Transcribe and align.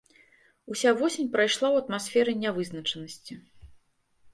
Уся 0.75 0.93
восень 1.01 1.29
прайшла 1.37 1.65
ў 1.71 1.75
атмасферы 1.85 2.31
нявызначанасці. 2.43 3.33